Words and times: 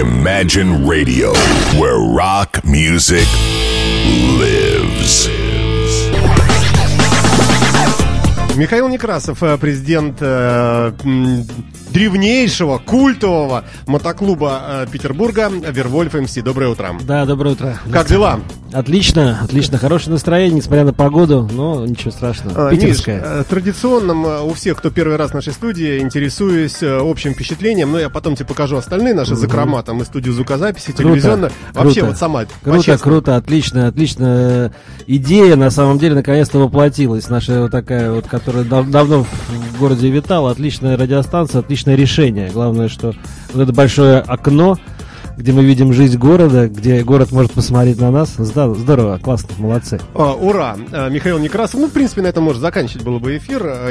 Imagine 0.00 0.84
Radio, 0.84 1.32
where 1.78 2.00
rock 2.00 2.64
music 2.64 3.28
lives. 4.40 5.28
Михаил 8.56 8.88
Некрасов, 8.88 9.40
э, 9.44 9.56
президент 9.56 10.16
э, 10.20 10.92
древнейшего, 11.90 12.78
культового 12.78 13.66
мотоклуба 13.86 14.62
э, 14.66 14.86
Петербурга 14.90 15.48
Вервольф 15.48 16.14
МС. 16.14 16.34
Доброе 16.42 16.70
утро. 16.70 16.96
Да, 17.02 17.24
доброе 17.24 17.50
утро. 17.50 17.78
Как 17.92 18.08
дела? 18.08 18.40
Отлично, 18.74 19.38
отлично. 19.40 19.78
Хорошее 19.78 20.10
настроение, 20.12 20.56
несмотря 20.56 20.84
на 20.84 20.92
погоду, 20.92 21.48
но 21.52 21.86
ничего 21.86 22.10
страшного. 22.10 22.68
А, 22.68 22.70
Питерская. 22.72 23.18
Миш, 23.20 23.24
э, 23.24 23.44
традиционным 23.48 24.26
э, 24.26 24.42
у 24.42 24.52
всех, 24.52 24.78
кто 24.78 24.90
первый 24.90 25.16
раз 25.16 25.30
в 25.30 25.34
нашей 25.34 25.52
студии, 25.52 26.00
интересуюсь 26.00 26.82
э, 26.82 26.98
общим 27.00 27.34
впечатлением, 27.34 27.92
но 27.92 28.00
я 28.00 28.10
потом 28.10 28.34
тебе 28.34 28.46
покажу 28.46 28.76
остальные 28.76 29.14
наши 29.14 29.36
закрома, 29.36 29.84
там 29.84 30.02
и 30.02 30.04
студию 30.04 30.34
звукозаписи, 30.34 30.90
телевизионно. 30.92 31.52
Вообще 31.72 32.00
круто. 32.00 32.06
вот 32.06 32.18
сама, 32.18 32.40
Круто, 32.64 32.78
по-честному. 32.78 32.98
круто, 32.98 33.36
отлично, 33.36 33.86
отлично. 33.86 34.72
Идея, 35.06 35.54
на 35.54 35.70
самом 35.70 36.00
деле, 36.00 36.16
наконец-то 36.16 36.58
воплотилась. 36.58 37.28
Наша 37.28 37.62
вот 37.62 37.70
такая 37.70 38.10
вот, 38.10 38.26
которая 38.26 38.64
дав- 38.64 38.90
давно 38.90 39.22
в 39.22 39.78
городе 39.78 40.10
витала. 40.10 40.50
Отличная 40.50 40.96
радиостанция, 40.96 41.60
отличное 41.60 41.94
решение. 41.94 42.50
Главное, 42.50 42.88
что 42.88 43.14
вот 43.52 43.62
это 43.62 43.72
большое 43.72 44.18
окно, 44.18 44.78
где 45.36 45.52
мы 45.52 45.64
видим 45.64 45.92
жизнь 45.92 46.16
города, 46.16 46.68
где 46.68 47.02
город 47.02 47.32
может 47.32 47.52
посмотреть 47.52 48.00
на 48.00 48.10
нас. 48.10 48.34
Здорово, 48.36 49.18
классно, 49.18 49.48
молодцы. 49.58 50.00
А, 50.14 50.32
ура! 50.32 50.76
А, 50.92 51.08
Михаил 51.08 51.38
Некрасов. 51.38 51.80
Ну, 51.80 51.88
в 51.88 51.92
принципе, 51.92 52.22
на 52.22 52.28
этом 52.28 52.44
можно 52.44 52.60
заканчивать 52.60 53.04
было 53.04 53.18
бы 53.18 53.36
эфир. 53.36 53.62
А, 53.66 53.90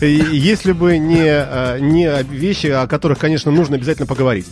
Если 0.00 0.72
бы 0.72 0.98
не, 0.98 1.28
а, 1.28 1.78
не 1.78 2.10
вещи, 2.22 2.68
о 2.68 2.86
которых, 2.86 3.18
конечно, 3.18 3.50
нужно 3.50 3.76
обязательно 3.76 4.06
поговорить. 4.06 4.46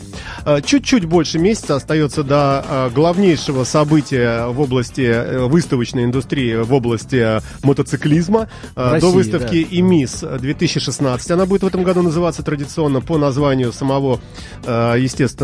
Чуть-чуть 0.64 1.04
больше 1.04 1.38
месяца 1.38 1.76
остается 1.76 2.22
до 2.22 2.90
главнейшего 2.94 3.64
события 3.64 4.46
в 4.46 4.60
области 4.60 5.02
э, 5.02 5.46
выставочной 5.46 6.04
индустрии, 6.04 6.56
в 6.56 6.72
области 6.72 7.40
мотоциклизма, 7.62 8.48
В 8.74 8.76
до 8.76 8.90
России, 8.92 9.10
выставки 9.10 9.66
ИМИС 9.70 10.24
2016. 10.40 11.30
Она 11.30 11.46
будет 11.46 11.62
в 11.62 11.66
этом 11.66 11.82
году 11.82 12.02
называться 12.02 12.42
традиционно 12.42 13.00
по 13.00 13.18
названию 13.18 13.72
самого, 13.72 14.20
естественно, 14.66 15.37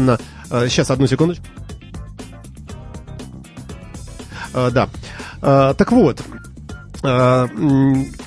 а, 0.51 0.69
сейчас, 0.69 0.91
одну 0.91 1.07
секундочку. 1.07 1.45
А, 4.53 4.71
да. 4.71 4.89
А, 5.43 5.75
так 5.75 5.93
вот, 5.93 6.23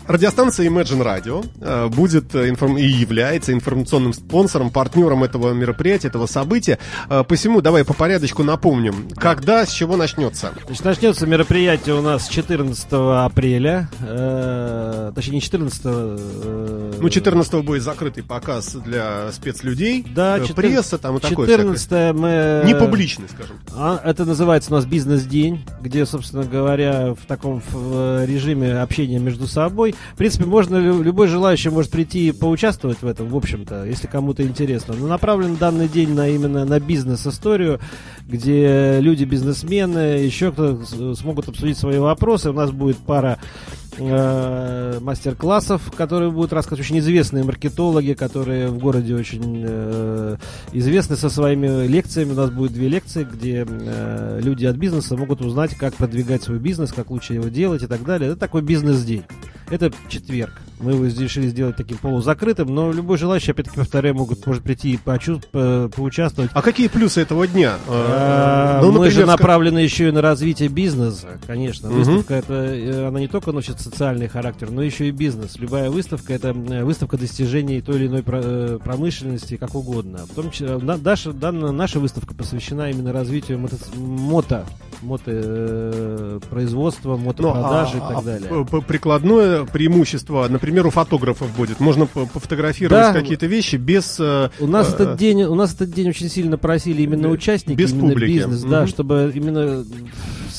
радиостанция 0.07 0.67
Imagine 0.69 1.03
Radio 1.03 1.45
а, 1.61 1.87
будет 1.89 2.33
э, 2.35 2.49
информ- 2.49 2.77
и 2.77 2.85
является 2.85 3.53
информационным 3.53 4.13
спонсором, 4.13 4.69
партнером 4.69 5.23
этого 5.23 5.53
мероприятия, 5.53 6.07
этого 6.07 6.25
события. 6.27 6.79
А, 7.09 7.23
Посему 7.23 7.61
давай 7.61 7.83
по 7.83 7.93
порядочку 7.93 8.43
напомним, 8.43 9.09
когда, 9.15 9.65
с 9.65 9.71
чего 9.71 9.97
начнется. 9.97 10.51
Значит, 10.65 10.85
начнется 10.85 11.27
мероприятие 11.27 11.95
у 11.95 12.01
нас 12.01 12.27
14 12.27 12.87
апреля. 12.91 13.89
э, 14.01 15.11
точнее, 15.13 15.35
не 15.35 15.41
14 15.41 15.81
э, 15.85 16.93
Ну, 16.99 17.09
14 17.09 17.65
будет 17.65 17.83
закрытый 17.83 18.23
показ 18.23 18.75
для 18.75 19.31
спецлюдей, 19.31 20.05
Да, 20.15 20.37
э, 20.37 20.45
14 20.47 20.55
пресса 20.55 20.97
там 20.97 21.17
и 21.17 21.19
такое 21.19 21.47
14 21.47 22.13
мы... 22.15 22.61
Не 22.65 22.75
публичный, 22.75 23.27
скажем. 23.29 23.57
А, 23.75 23.99
это 24.03 24.25
называется 24.25 24.71
у 24.71 24.75
нас 24.75 24.85
бизнес-день, 24.85 25.63
где, 25.81 26.05
собственно 26.05 26.43
говоря, 26.43 27.13
в 27.13 27.25
таком 27.27 27.61
в, 27.71 28.21
э, 28.21 28.25
режиме 28.25 28.79
общения 28.79 29.19
между 29.19 29.47
собой. 29.47 29.95
В 30.13 30.17
принципе, 30.17 30.45
можно 30.45 30.77
лю- 30.77 31.01
любой 31.01 31.27
желающий 31.27 31.69
может 31.69 31.91
прийти 31.91 32.27
и 32.27 32.31
поучаствовать 32.31 33.01
в 33.01 33.07
этом, 33.07 33.27
в 33.29 33.35
общем-то, 33.35 33.85
если 33.85 34.07
кому-то 34.07 34.43
интересно. 34.43 34.95
Но 34.97 35.07
направлен 35.07 35.55
данный 35.55 35.87
день 35.87 36.13
на 36.13 36.27
именно 36.27 36.65
на 36.65 36.79
бизнес-историю, 36.79 37.79
где 38.27 38.99
люди, 38.99 39.23
бизнесмены, 39.23 40.19
еще 40.19 40.51
кто 40.51 40.83
смогут 41.15 41.49
обсудить 41.49 41.77
свои 41.77 41.99
вопросы. 41.99 42.49
У 42.49 42.53
нас 42.53 42.71
будет 42.71 42.97
пара 42.97 43.37
э, 43.97 44.99
мастер-классов, 45.01 45.91
которые 45.95 46.31
будут 46.31 46.53
рассказывать 46.53 46.85
очень 46.85 46.99
известные 46.99 47.43
маркетологи, 47.43 48.13
которые 48.13 48.69
в 48.69 48.77
городе 48.77 49.15
очень 49.15 49.63
э, 49.67 50.37
известны 50.73 51.15
со 51.15 51.29
своими 51.29 51.87
лекциями. 51.87 52.31
У 52.31 52.35
нас 52.35 52.49
будет 52.49 52.73
две 52.73 52.87
лекции, 52.87 53.23
где 53.23 53.65
э, 53.67 54.39
люди 54.41 54.65
от 54.65 54.75
бизнеса 54.75 55.15
могут 55.17 55.41
узнать, 55.41 55.75
как 55.75 55.95
продвигать 55.95 56.43
свой 56.43 56.59
бизнес, 56.59 56.93
как 56.93 57.09
лучше 57.09 57.33
его 57.33 57.47
делать 57.47 57.83
и 57.83 57.87
так 57.87 58.03
далее. 58.03 58.31
Это 58.31 58.39
такой 58.39 58.61
бизнес-день. 58.61 59.23
Это 59.69 59.91
четверг. 60.09 60.53
Мы 60.79 60.91
его 60.93 61.05
решили 61.05 61.47
сделать 61.47 61.75
таким 61.75 61.97
полузакрытым, 61.97 62.73
но 62.73 62.91
любой 62.91 63.17
желающий, 63.17 63.51
опять-таки, 63.51 63.77
повторяю, 63.79 64.15
могут, 64.15 64.45
может 64.45 64.63
прийти 64.63 64.91
и 64.93 64.97
почу- 64.97 65.41
по- 65.51 65.89
поучаствовать. 65.95 66.51
А 66.53 66.61
какие 66.61 66.87
плюсы 66.87 67.21
этого 67.21 67.47
дня? 67.47 67.77
А, 67.87 68.79
Ну, 68.81 68.87
Мы 68.91 68.93
например, 68.99 69.11
же 69.13 69.25
направлены 69.25 69.79
еще 69.79 70.09
и 70.09 70.11
на 70.11 70.21
развитие 70.21 70.69
бизнеса, 70.69 71.39
конечно. 71.47 71.89
Выставка 71.89 72.35
это 72.35 72.53
э, 72.53 73.07
она 73.07 73.19
не 73.19 73.27
только 73.27 73.51
носит 73.51 73.79
социальный 73.79 74.27
характер, 74.27 74.69
но 74.69 74.81
еще 74.83 75.07
и 75.07 75.11
бизнес. 75.11 75.57
Любая 75.57 75.89
выставка 75.89 76.33
это 76.33 76.49
э, 76.49 76.83
выставка 76.83 77.17
достижений 77.17 77.81
той 77.81 77.95
или 77.97 78.07
иной 78.07 78.21
про- 78.23 78.41
э, 78.43 78.79
промышленности, 78.83 79.57
как 79.57 79.73
угодно. 79.75 80.19
В 80.29 80.35
том 80.35 80.51
числе 80.51 80.77
на- 80.77 80.97
наша, 80.97 81.33
данная, 81.33 81.71
наша 81.71 81.99
выставка 81.99 82.33
посвящена 82.35 82.91
именно 82.91 83.11
развитию 83.11 83.57
мото, 83.57 83.77
мото, 83.95 84.65
мото 85.01 85.23
э, 85.27 86.39
производства, 86.49 87.11
Ну, 87.11 87.17
мотопродажи 87.25 87.93
а- 87.93 87.97
и 87.97 87.99
так 87.99 88.17
а 88.17 88.21
далее. 88.21 88.65
п- 88.65 88.81
прикладное 88.81 89.65
преимущество, 89.65 90.47
например, 90.49 90.87
у 90.87 90.89
фотографов 90.89 91.55
будет. 91.55 91.79
Можно 91.79 92.05
пофотографировать 92.05 93.13
Да. 93.13 93.13
какие-то 93.13 93.45
вещи 93.45 93.75
без... 93.75 94.17
э, 94.19 94.49
У 94.59 94.67
нас 94.67 94.89
э, 94.91 94.93
этот 94.95 95.17
день, 95.17 95.43
у 95.43 95.55
нас 95.55 95.73
этот 95.73 95.91
день 95.91 96.09
очень 96.09 96.29
сильно 96.29 96.57
просили 96.57 97.01
именно 97.03 97.29
участники, 97.29 97.77
без 97.77 97.91
именно 97.93 98.09
публики. 98.09 98.31
бизнес, 98.31 98.61
да, 98.63 98.79
Мгм. 98.81 98.87
чтобы 98.87 99.31
именно 99.33 99.85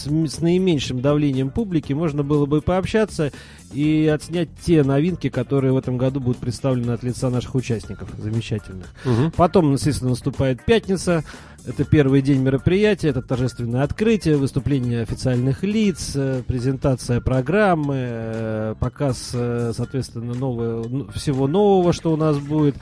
с, 0.05 0.07
с 0.07 0.41
наименьшим 0.41 1.01
давлением 1.01 1.51
публики 1.51 1.93
можно 1.93 2.23
было 2.23 2.47
бы 2.47 2.61
пообщаться 2.61 3.33
и 3.73 4.11
отснять 4.13 4.49
те 4.65 4.83
новинки, 4.83 5.29
которые 5.29 5.73
в 5.73 5.77
этом 5.77 5.99
году 5.99 6.21
будут 6.21 6.39
представлены 6.39 6.93
от 6.93 7.03
лица 7.03 7.31
наших 7.31 7.55
участников, 7.55 8.09
замечательных. 8.19 8.87
мгм. 9.05 9.33
Потом, 9.37 9.73
естественно, 9.73 10.11
наступает 10.11 10.65
пятница. 10.65 11.25
Это 11.67 11.85
первый 11.85 12.23
день 12.23 12.41
мероприятия, 12.41 13.09
это 13.09 13.21
торжественное 13.21 13.83
открытие, 13.83 14.37
выступление 14.39 15.03
официальных 15.03 15.63
лиц, 15.63 16.13
э, 16.15 16.43
презентация 16.47 17.21
программы, 17.21 17.97
э, 17.99 18.75
показ, 18.81 19.33
э, 19.35 19.73
соответственно, 19.77 20.33
нового, 20.33 20.89
ну, 20.89 21.09
всего 21.15 21.47
нового, 21.47 21.93
что 21.93 22.13
у 22.13 22.17
нас 22.17 22.39
будет, 22.39 22.77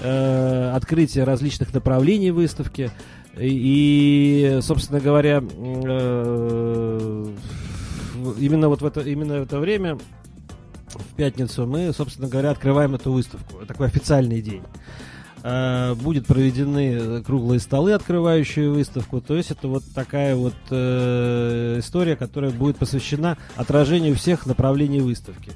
открытие 0.00 1.22
различных 1.22 1.72
направлений 1.72 2.32
выставки. 2.32 2.90
И, 3.38 4.58
собственно 4.62 5.00
говоря, 5.00 5.42
э, 5.42 7.26
именно 8.38 8.68
вот 8.68 8.82
в 8.82 8.86
это, 8.86 9.00
именно 9.00 9.40
в 9.40 9.42
это 9.42 9.58
время, 9.58 9.98
в 10.86 11.14
пятницу, 11.16 11.66
мы, 11.66 11.92
собственно 11.92 12.28
говоря, 12.28 12.50
открываем 12.50 12.94
эту 12.94 13.12
выставку. 13.12 13.66
Такой 13.66 13.88
официальный 13.88 14.40
день. 14.40 14.62
Э, 15.42 15.94
Будет 15.94 16.26
проведены 16.26 17.22
круглые 17.22 17.60
столы, 17.60 17.92
открывающие 17.92 18.70
выставку. 18.70 19.20
То 19.20 19.36
есть 19.36 19.50
это 19.50 19.68
вот 19.68 19.82
такая 19.94 20.36
вот 20.36 20.54
э, 20.70 21.76
история, 21.80 22.16
которая 22.16 22.50
будет 22.52 22.76
посвящена 22.76 23.36
отражению 23.56 24.14
всех 24.14 24.46
направлений 24.46 25.00
выставки. 25.00 25.52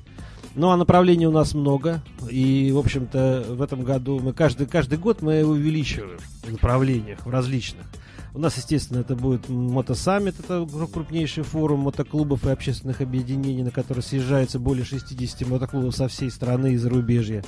Ну, 0.59 0.71
а 0.71 0.77
направлений 0.77 1.25
у 1.25 1.31
нас 1.31 1.55
много. 1.55 2.03
И, 2.29 2.73
в 2.73 2.79
общем-то, 2.79 3.47
в 3.51 3.63
этом 3.63 3.85
году 3.85 4.19
мы 4.19 4.33
каждый, 4.33 4.67
каждый 4.67 4.99
год 4.99 5.23
мы 5.23 5.45
увеличиваем 5.45 6.19
в 6.43 6.51
направлениях, 6.51 7.25
в 7.25 7.31
различных. 7.31 7.87
У 8.35 8.41
нас, 8.41 8.57
естественно, 8.57 8.99
это 8.99 9.15
будет 9.15 9.49
мотосаммит, 9.49 10.35
это 10.41 10.63
кру- 10.63 10.93
крупнейший 10.93 11.45
форум 11.45 11.81
мотоклубов 11.81 12.45
и 12.45 12.51
общественных 12.51 13.01
объединений, 13.01 13.63
на 13.63 13.71
который 13.71 14.03
съезжается 14.03 14.59
более 14.59 14.85
60 14.85 15.49
мотоклубов 15.49 15.95
со 15.95 16.09
всей 16.09 16.29
страны 16.31 16.73
и 16.73 16.77
зарубежья. 16.77 17.45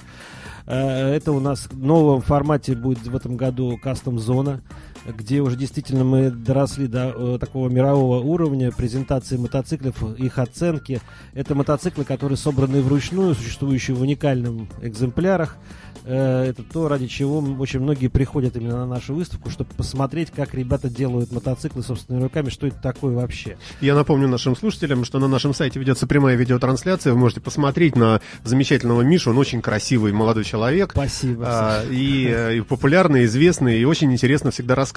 Э, 0.66 1.09
Это 1.12 1.32
у 1.32 1.41
нас 1.41 1.66
в 1.66 1.76
новом 1.76 2.20
формате 2.22 2.76
будет 2.76 3.06
в 3.09 3.16
этом 3.16 3.37
году 3.37 3.76
кастом-зона, 3.76 4.62
где 5.06 5.41
уже 5.41 5.56
действительно 5.56 6.05
мы 6.05 6.31
доросли 6.31 6.87
до 6.87 7.12
э, 7.14 7.38
такого 7.38 7.69
мирового 7.69 8.20
уровня 8.20 8.70
презентации 8.70 9.37
мотоциклов, 9.37 10.02
их 10.19 10.38
оценки. 10.38 11.00
Это 11.35 11.55
мотоциклы, 11.55 12.05
которые 12.05 12.37
собраны 12.37 12.82
вручную, 12.82 13.35
существующие 13.35 13.97
в 13.97 14.02
уникальных 14.02 14.69
экземплярах. 14.82 15.56
Э, 16.05 16.44
Это 16.49 16.62
то, 16.62 16.88
ради 16.88 17.06
чего 17.06 17.38
очень 17.58 17.81
многие 17.81 18.08
приходят 18.08 18.56
именно 18.56 18.79
на 18.79 18.87
нашу 18.87 19.14
выставку, 19.14 19.50
чтобы 19.50 19.70
посмотреть, 19.76 20.31
как 20.31 20.55
ребята 20.55 20.88
делают 20.88 21.32
мотоциклы 21.32 21.82
собственными 21.82 22.25
руками, 22.25 22.50
что 22.50 22.67
это 22.67 22.76
такое 22.76 23.14
вообще. 23.14 23.56
Я 23.81 23.94
напомню 23.94 24.29
нашим 24.29 24.56
слушателям, 24.56 25.05
что 25.05 25.19
на 25.19 25.29
нашем 25.29 25.55
сайте 25.55 25.79
ведется 25.79 26.06
прямая 26.06 26.37
видеотрансляция. 26.37 27.12
Вы 27.12 27.19
можете 27.19 27.41
посмотреть 27.41 27.96
на 27.96 28.20
замечательного 28.44 29.03
Мишу. 29.03 29.31
Он 29.31 29.38
очень 29.38 29.62
красивый 29.62 30.12
молодой 30.12 30.44
человек. 30.44 30.93
Спасибо. 30.93 31.44
А, 31.46 31.85
и, 31.91 32.26
э, 32.26 32.56
и 32.58 32.61
популярный, 32.61 33.25
известный, 33.25 33.81
и 33.81 33.85
очень 33.85 34.12
интересно 34.12 34.50
всегда 34.50 34.75
рассказывает. 34.75 34.89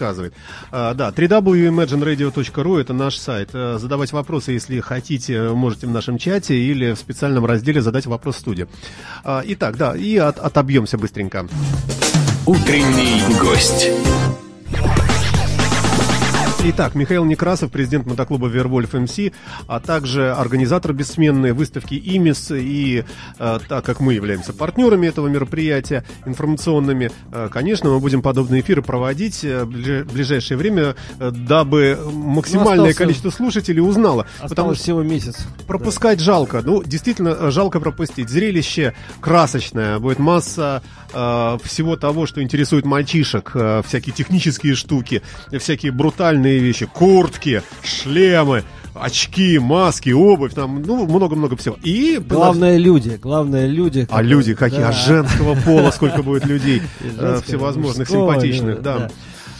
А, 0.71 0.93
да, 0.93 1.09
www.imagineradio.ru 1.09 2.79
это 2.79 2.93
наш 2.93 3.17
сайт. 3.17 3.49
А, 3.53 3.77
задавать 3.79 4.11
вопросы, 4.11 4.51
если 4.51 4.79
хотите, 4.79 5.49
можете 5.49 5.87
в 5.87 5.91
нашем 5.91 6.17
чате 6.17 6.55
или 6.57 6.93
в 6.93 6.97
специальном 6.99 7.45
разделе 7.45 7.81
задать 7.81 8.05
вопрос 8.05 8.37
студии. 8.37 8.67
А, 9.23 9.41
итак, 9.45 9.77
да, 9.77 9.95
и 9.95 10.17
от- 10.17 10.39
отобьемся 10.39 10.97
быстренько. 10.97 11.47
Утренний 12.45 13.21
гость. 13.39 13.89
Итак, 16.65 16.95
Михаил 16.95 17.25
Некрасов, 17.25 17.71
президент 17.71 18.05
мотоклуба 18.05 18.47
Вервольф 18.47 18.93
МС, 18.93 19.19
а 19.67 19.81
также 19.81 20.31
организатор 20.31 20.93
бессменной 20.93 21.51
выставки 21.51 21.95
ИМИС. 21.95 22.51
И 22.51 23.03
э, 23.37 23.59
так 23.67 23.83
как 23.83 23.99
мы 23.99 24.13
являемся 24.13 24.53
партнерами 24.53 25.07
этого 25.07 25.27
мероприятия, 25.27 26.05
информационными, 26.25 27.11
э, 27.33 27.49
конечно, 27.51 27.89
мы 27.89 27.99
будем 27.99 28.21
подобные 28.21 28.61
эфиры 28.61 28.81
проводить 28.81 29.43
э, 29.43 29.65
в 29.65 30.13
ближайшее 30.13 30.57
время, 30.57 30.95
э, 31.19 31.31
дабы 31.31 31.99
максимальное 32.13 32.75
ну, 32.75 32.83
остался, 32.83 32.97
количество 32.97 33.29
слушателей 33.29 33.81
узнало. 33.81 34.25
Потому 34.41 34.73
что 34.73 34.83
всего 34.83 35.03
месяц. 35.03 35.45
Пропускать 35.67 36.19
да. 36.19 36.23
жалко. 36.23 36.61
Ну, 36.63 36.81
действительно, 36.81 37.35
э, 37.37 37.51
жалко 37.51 37.81
пропустить. 37.81 38.29
Зрелище 38.29 38.93
красочное. 39.19 39.99
Будет 39.99 40.19
масса 40.19 40.81
э, 41.11 41.57
всего 41.65 41.97
того, 41.97 42.25
что 42.25 42.41
интересует 42.41 42.85
мальчишек. 42.85 43.51
Э, 43.53 43.81
всякие 43.85 44.15
технические 44.15 44.75
штуки, 44.75 45.21
всякие 45.51 45.91
брутальные 45.91 46.52
разные 46.53 46.59
вещи, 46.59 46.85
куртки, 46.85 47.63
шлемы, 47.83 48.63
очки, 48.93 49.59
маски, 49.59 50.11
обувь, 50.11 50.53
там, 50.53 50.81
ну, 50.83 51.05
много-много 51.05 51.55
всего. 51.55 51.77
И 51.83 52.19
главное 52.19 52.77
люди, 52.77 53.19
главное 53.21 53.67
люди. 53.67 54.07
А 54.09 54.21
люди 54.21 54.53
какие? 54.53 54.81
А 54.81 54.83
да. 54.83 54.89
А 54.89 54.91
женского 54.91 55.55
пола 55.55 55.91
сколько 55.91 56.23
будет 56.23 56.45
людей 56.45 56.81
э, 57.01 57.39
всевозможных, 57.45 58.07
симпатичных, 58.07 58.81
да. 58.81 59.09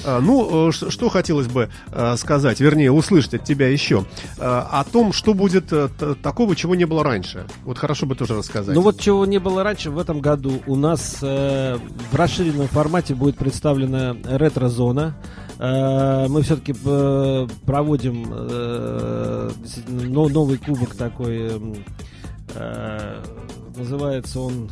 А, 0.06 0.20
ну, 0.20 0.70
э, 0.70 0.72
что 0.72 1.10
хотелось 1.10 1.48
бы 1.48 1.70
э, 1.92 2.16
сказать, 2.18 2.60
вернее, 2.60 2.92
услышать 2.92 3.36
от 3.36 3.44
тебя 3.46 3.70
еще, 3.70 4.06
о 4.38 4.84
том, 4.84 5.14
что 5.14 5.34
будет 5.34 5.74
такого, 6.22 6.56
чего 6.56 6.76
не 6.76 6.86
было 6.86 7.04
раньше. 7.04 7.46
Вот 7.64 7.78
хорошо 7.78 8.06
бы 8.06 8.16
тоже 8.16 8.36
рассказать. 8.36 8.76
Ну 8.76 8.82
вот 8.82 9.00
чего 9.00 9.26
не 9.26 9.40
было 9.40 9.64
раньше 9.64 9.90
в 9.90 9.98
этом 9.98 10.20
году 10.20 10.62
у 10.68 10.76
нас 10.76 11.22
в 11.22 11.80
расширенном 12.14 12.68
формате 12.68 13.16
будет 13.16 13.38
представлена 13.38 14.16
ретро-зона. 14.26 15.16
Э, 15.64 16.28
мы 16.28 16.42
все-таки 16.42 16.74
э, 16.74 17.48
проводим 17.66 18.26
э, 18.30 19.50
новый 19.88 20.58
кубок 20.58 20.94
такой, 20.96 21.52
называется 23.78 24.42
он 24.42 24.70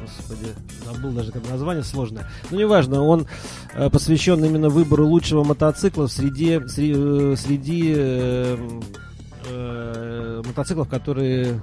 господи, 0.00 0.54
забыл 0.84 1.10
даже 1.10 1.32
как 1.32 1.50
название 1.50 1.82
сложное. 1.82 2.30
Но 2.50 2.58
неважно, 2.58 3.02
он 3.02 3.26
посвящен 3.92 4.42
именно 4.44 4.68
выбору 4.68 5.06
лучшего 5.06 5.42
мотоцикла 5.42 6.06
среди, 6.06 6.60
среди, 6.68 7.36
среди 7.36 7.94
э, 7.96 8.56
э, 9.48 10.42
мотоциклов, 10.46 10.88
которые 10.88 11.60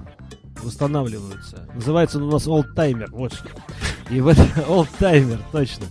восстанавливаются. 0.62 1.68
Называется 1.74 2.18
он 2.18 2.26
у 2.26 2.32
нас 2.32 2.48
Old 2.48 2.76
Timer, 2.76 3.08
вот 3.12 3.34
что. 3.34 3.50
И 4.10 4.22
вот 4.22 4.38
олдтаймер, 4.68 5.40
точно. 5.52 5.86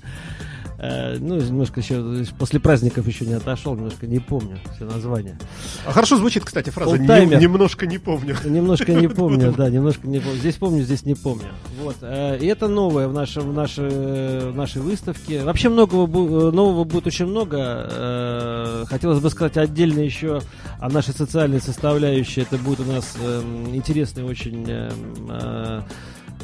Э, 0.79 1.17
ну, 1.19 1.37
немножко 1.37 1.81
еще 1.81 2.25
после 2.39 2.61
праздников 2.61 3.07
еще 3.07 3.25
не 3.25 3.35
отошел, 3.35 3.75
немножко 3.75 4.07
не 4.07 4.19
помню 4.19 4.59
все 4.75 4.85
названия. 4.85 5.39
А 5.87 5.93
хорошо 5.93 6.17
звучит, 6.17 6.45
кстати, 6.45 6.71
фраза 6.71 6.99
не, 6.99 7.07
«немножко 7.07 7.87
не 7.87 7.99
помню». 7.99 8.37
Немножко 8.45 8.93
не 8.93 9.09
помню, 9.21 9.55
да, 9.57 9.71
немножко 9.71 10.07
не 10.07 10.19
помню. 10.19 10.39
Здесь 10.39 10.57
помню, 10.57 10.83
здесь 10.83 11.05
не 11.05 11.15
помню. 11.15 11.49
Вот. 11.81 11.97
Э, 12.03 12.37
и 12.39 12.47
это 12.47 12.69
новое 12.69 13.09
в, 13.09 13.15
нашем, 13.15 13.51
в, 13.51 13.55
нашей, 13.55 14.51
в 14.51 14.57
нашей 14.57 14.83
выставке. 14.83 15.43
Вообще 15.43 15.71
многого, 15.71 16.07
нового 16.51 16.85
будет 16.85 17.07
очень 17.07 17.27
много. 17.27 17.89
Э, 17.91 18.85
хотелось 18.87 19.21
бы 19.21 19.31
сказать 19.31 19.57
отдельно 19.57 20.01
еще 20.01 20.43
о 20.81 20.91
нашей 20.91 21.15
социальной 21.15 21.61
составляющей. 21.61 22.43
Это 22.43 22.59
будет 22.59 22.81
у 22.81 22.85
нас 22.85 23.17
эм, 23.23 23.75
интересный 23.75 24.25
очень 24.25 24.69
эм, 24.69 25.15
Э, 25.29 25.83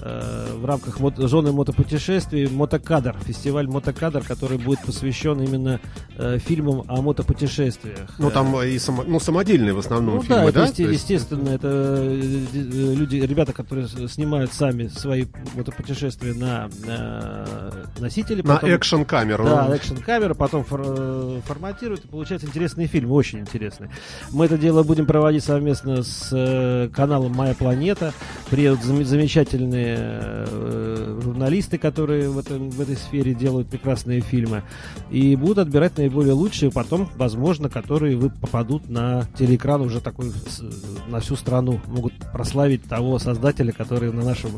в 0.02 0.64
рамках 0.64 1.00
мот 1.00 1.16
зоны 1.16 1.52
мотопутешествий 1.52 2.48
Мотокадр, 2.48 3.16
фестиваль 3.24 3.66
Мотокадр, 3.66 4.22
который 4.22 4.58
будет 4.58 4.80
посвящен 4.80 5.40
именно 5.40 5.80
э, 6.16 6.38
фильмам 6.38 6.84
о 6.88 7.02
мотопутешествиях. 7.02 8.10
Ну 8.18 8.30
там 8.30 8.60
и 8.62 8.78
само, 8.78 9.02
ну, 9.04 9.20
самодельные 9.20 9.74
в 9.74 9.78
основном 9.78 10.16
ну, 10.16 10.22
фильмы, 10.22 10.52
да? 10.52 10.66
Да? 10.66 10.82
естественно, 10.82 11.50
это 11.50 11.68
э, 11.68 12.46
э, 12.52 12.94
люди, 12.94 13.16
ребята, 13.16 13.52
которые 13.52 13.88
снимают 13.88 14.52
сами 14.52 14.88
свои 14.88 15.26
мотопутешествия 15.54 16.34
на, 16.34 16.68
на 16.86 17.79
носители. 17.98 18.42
На 18.42 18.58
экшн-камеру. 18.62 19.44
Да, 19.44 19.74
экшн-камеру, 19.74 20.34
потом 20.34 20.64
фор 20.64 21.40
форматируют, 21.44 22.04
и 22.04 22.08
получается 22.08 22.46
интересные 22.46 22.86
фильмы, 22.86 23.14
очень 23.14 23.40
интересные. 23.40 23.90
Мы 24.30 24.46
это 24.46 24.56
дело 24.56 24.82
будем 24.82 25.06
проводить 25.06 25.44
совместно 25.44 26.02
с 26.02 26.28
э, 26.32 26.88
каналом 26.88 27.32
«Моя 27.32 27.54
планета». 27.54 28.12
Приедут 28.50 28.82
зам 28.82 29.04
замечательные 29.04 29.96
э, 29.98 31.20
журналисты, 31.22 31.78
которые 31.78 32.28
в, 32.28 32.38
этом, 32.38 32.70
в 32.70 32.80
этой 32.80 32.96
сфере 32.96 33.34
делают 33.34 33.68
прекрасные 33.68 34.20
фильмы, 34.20 34.62
и 35.10 35.36
будут 35.36 35.58
отбирать 35.58 35.96
наиболее 35.98 36.34
лучшие, 36.34 36.70
потом, 36.70 37.08
возможно, 37.16 37.68
которые 37.68 38.16
вы 38.16 38.30
попадут 38.30 38.88
на 38.88 39.26
телеэкран 39.38 39.80
уже 39.80 40.00
такой 40.00 40.32
на 41.08 41.20
всю 41.20 41.36
страну, 41.36 41.80
могут 41.86 42.12
прославить 42.32 42.84
того 42.84 43.18
создателя, 43.18 43.72
который 43.72 44.12
на 44.12 44.22
нашем 44.22 44.50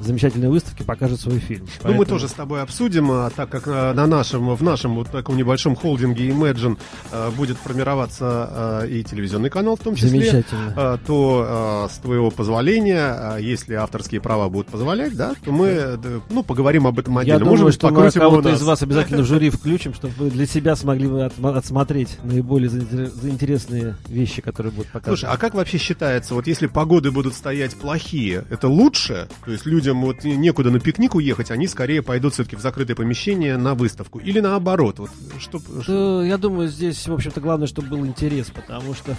замечательной 0.00 0.48
выставке 0.48 0.84
покажет 0.84 1.20
свой 1.20 1.38
фильм. 1.38 1.64
Ну, 1.64 1.70
Поэтому... 1.82 1.98
мы 1.98 2.06
тоже 2.06 2.28
с 2.28 2.32
тобой 2.32 2.62
обсудим, 2.64 3.10
а, 3.10 3.30
так 3.30 3.48
как 3.48 3.64
а, 3.66 3.94
на 3.94 4.06
нашем, 4.06 4.54
в 4.54 4.62
нашем 4.62 4.96
вот 4.96 5.10
таком 5.10 5.36
небольшом 5.36 5.76
холдинге 5.76 6.28
Imagine 6.28 6.76
а, 7.12 7.30
будет 7.30 7.56
формироваться 7.56 8.84
и 8.88 9.04
телевизионный 9.04 9.50
канал 9.50 9.76
в 9.76 9.80
том 9.80 9.94
числе, 9.94 10.10
Замечательно. 10.10 10.98
то 11.06 11.88
с 11.90 11.98
твоего 11.98 12.30
позволения, 12.30 13.36
если 13.38 13.74
авторские 13.74 14.20
права 14.20 14.48
будут 14.48 14.68
позволять, 14.68 15.16
да, 15.16 15.34
то 15.44 15.52
мы, 15.52 15.98
ну, 16.30 16.42
поговорим 16.42 16.86
об 16.86 16.98
этом 16.98 17.16
отдельно. 17.18 17.38
Я 17.38 17.44
думаю, 17.44 17.72
что 17.72 17.90
мы 17.90 18.10
кого-то 18.10 18.50
из 18.50 18.62
вас 18.62 18.82
обязательно 18.82 19.22
в 19.22 19.26
жюри 19.26 19.50
включим, 19.50 19.94
чтобы 19.94 20.14
вы 20.18 20.30
для 20.30 20.46
себя 20.46 20.76
смогли 20.76 21.08
отсмотреть 21.42 22.18
наиболее 22.24 22.68
заинтересные 22.68 23.96
вещи, 24.08 24.42
которые 24.42 24.72
будут 24.72 24.90
показаны. 24.90 25.16
Слушай, 25.16 25.32
а 25.32 25.36
как 25.36 25.54
вообще 25.54 25.78
считается, 25.78 26.34
вот 26.34 26.46
если 26.46 26.66
погоды 26.66 27.10
будут 27.10 27.34
стоять 27.34 27.76
плохие, 27.76 28.44
это 28.50 28.68
лучше? 28.68 29.28
То 29.44 29.52
есть 29.52 29.66
людям 29.66 30.02
вот 30.02 30.24
некуда 30.24 30.70
на 30.70 30.80
пикник 30.80 31.14
уехать, 31.14 31.50
они 31.50 31.66
скорее 31.66 32.02
пойдут 32.02 32.34
все-таки 32.34 32.53
в 32.54 32.60
закрытое 32.60 32.96
помещение 32.96 33.56
на 33.56 33.74
выставку? 33.74 34.18
Или 34.18 34.40
наоборот? 34.40 34.98
Вот, 34.98 35.10
что, 35.38 35.60
что... 35.82 36.22
Я 36.22 36.38
думаю, 36.38 36.68
здесь, 36.68 37.06
в 37.06 37.12
общем-то, 37.12 37.40
главное, 37.40 37.66
чтобы 37.66 37.88
был 37.88 38.06
интерес, 38.06 38.50
потому 38.54 38.94
что, 38.94 39.14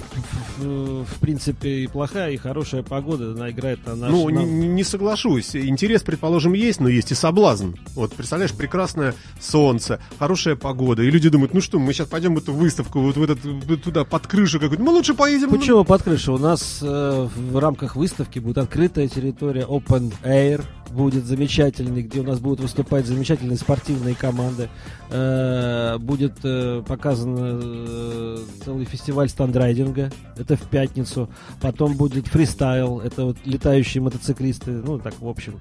в, 0.58 1.04
в 1.06 1.20
принципе, 1.20 1.84
и 1.84 1.88
плохая, 1.88 2.32
и 2.32 2.38
хорошая 2.38 2.84
погода, 2.84 3.32
она 3.32 3.50
играет 3.52 3.86
на 3.86 3.96
наш... 3.96 4.12
Ну, 4.12 4.30
на... 4.30 4.40
Не, 4.40 4.68
не 4.68 4.84
соглашусь. 4.84 5.56
Интерес, 5.56 6.04
предположим, 6.04 6.54
есть, 6.54 6.80
но 6.80 6.90
есть 6.90 7.12
и 7.12 7.16
соблазн. 7.16 7.74
Вот, 7.94 8.14
представляешь, 8.14 8.54
прекрасное 8.54 9.16
солнце, 9.40 10.00
хорошая 10.20 10.56
погода, 10.56 11.04
и 11.04 11.10
люди 11.10 11.30
думают, 11.30 11.54
ну 11.54 11.62
что, 11.62 11.80
мы 11.80 11.94
сейчас 11.94 12.08
пойдем 12.08 12.36
в 12.36 12.40
эту 12.40 12.54
выставку, 12.54 13.00
вот 13.00 13.18
в 13.18 13.24
этот, 13.24 13.40
туда, 13.84 14.04
под 14.06 14.28
крышу 14.28 14.60
какую-то, 14.60 14.84
мы 14.84 14.92
лучше 14.92 15.14
поедем... 15.14 15.50
Почему 15.50 15.84
под 15.84 16.04
крышу? 16.04 16.34
У 16.34 16.38
нас 16.38 16.80
э, 16.82 17.28
в 17.36 17.58
рамках 17.58 17.96
выставки 17.96 18.40
будет 18.40 18.58
открытая 18.58 19.08
территория 19.08 19.64
Open 19.64 20.14
Air, 20.24 20.64
будет 20.96 21.26
замечательный, 21.26 22.02
где 22.02 22.22
у 22.22 22.24
нас 22.24 22.40
будут 22.40 22.62
выступать 22.62 23.06
замечательные 23.06 23.58
спортивные 23.58 24.16
команды. 24.16 24.70
Э, 25.12 25.98
будет 26.00 26.40
э, 26.44 26.82
показан 26.88 27.36
э, 27.40 28.38
целый 28.64 28.86
фестиваль 28.86 29.30
стандрайдинга, 29.30 30.12
это 30.36 30.56
в 30.56 30.64
пятницу. 30.64 31.30
Потом 31.62 31.96
будет 31.96 32.28
фристайл, 32.28 33.00
это 33.02 33.26
вот 33.26 33.38
летающие 33.46 34.02
мотоциклисты, 34.02 34.72
ну 34.72 34.98
так 34.98 35.20
в 35.20 35.28
общем 35.28 35.60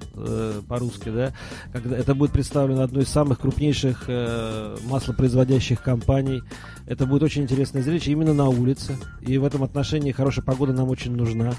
по-русски, 0.67 1.09
да. 1.09 1.33
Это 1.73 2.15
будет 2.15 2.31
представлено 2.31 2.81
одной 2.81 3.03
из 3.03 3.09
самых 3.09 3.39
крупнейших 3.39 4.09
маслопроизводящих 4.89 5.81
компаний. 5.81 6.41
Это 6.87 7.05
будет 7.05 7.23
очень 7.23 7.43
интересное 7.43 7.81
зрелище 7.81 8.11
именно 8.11 8.33
на 8.33 8.47
улице. 8.49 8.97
И 9.21 9.37
в 9.37 9.43
этом 9.43 9.63
отношении 9.63 10.11
хорошая 10.11 10.45
погода 10.45 10.73
нам 10.73 10.89
очень 10.89 11.15
нужна. 11.15 11.53